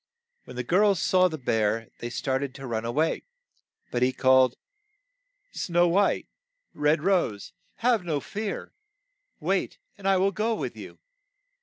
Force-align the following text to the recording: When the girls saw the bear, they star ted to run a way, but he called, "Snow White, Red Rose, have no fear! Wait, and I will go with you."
When 0.45 0.55
the 0.55 0.63
girls 0.63 0.99
saw 0.99 1.27
the 1.27 1.37
bear, 1.37 1.89
they 1.99 2.09
star 2.09 2.39
ted 2.39 2.55
to 2.55 2.65
run 2.65 2.85
a 2.85 2.91
way, 2.91 3.21
but 3.91 4.01
he 4.01 4.11
called, 4.11 4.55
"Snow 5.51 5.87
White, 5.87 6.27
Red 6.73 7.03
Rose, 7.03 7.53
have 7.75 8.03
no 8.03 8.19
fear! 8.19 8.73
Wait, 9.39 9.77
and 9.99 10.07
I 10.07 10.17
will 10.17 10.31
go 10.31 10.55
with 10.55 10.75
you." 10.75 10.97